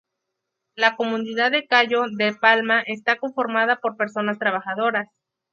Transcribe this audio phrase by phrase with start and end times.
[0.73, 5.07] La comunidad de Cayo de palma, está conformada por personas trabajadoras.